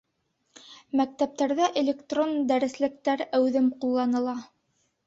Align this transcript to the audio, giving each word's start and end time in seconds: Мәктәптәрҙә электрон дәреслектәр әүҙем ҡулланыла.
Мәктәптәрҙә 1.01 1.69
электрон 1.83 2.35
дәреслектәр 2.53 3.25
әүҙем 3.43 3.73
ҡулланыла. 3.85 4.41